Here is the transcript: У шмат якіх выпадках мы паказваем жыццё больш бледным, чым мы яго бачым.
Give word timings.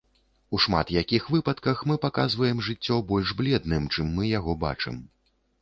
У 0.57 0.59
шмат 0.63 0.93
якіх 1.01 1.27
выпадках 1.33 1.83
мы 1.91 1.99
паказваем 2.05 2.65
жыццё 2.71 2.97
больш 3.13 3.37
бледным, 3.43 3.89
чым 3.97 4.11
мы 4.17 4.23
яго 4.39 4.61
бачым. 4.69 4.99